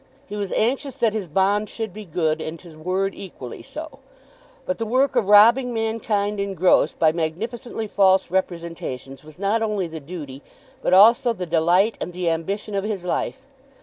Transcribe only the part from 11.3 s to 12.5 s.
the delight and the